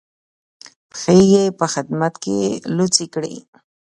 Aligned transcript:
پښې 0.89 1.17
یې 1.33 1.43
په 1.59 1.65
خدمت 1.73 2.13
کې 2.23 2.37
لڅې 2.77 3.05
کړې. 3.13 3.35